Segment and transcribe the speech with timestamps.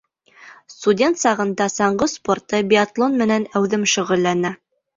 [0.75, 4.57] Студент сағында саңғы спорты, биатлон менән әүҙем шөғөлләнә.